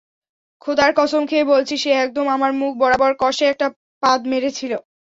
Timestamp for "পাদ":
4.03-4.19